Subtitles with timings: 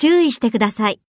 [0.00, 1.00] 注意してください。